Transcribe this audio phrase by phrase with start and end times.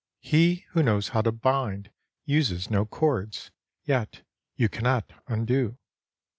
[0.21, 1.91] He who knows how to bind
[2.25, 3.51] uses no cords—
[3.85, 4.23] yet
[4.55, 5.77] you cannot undo.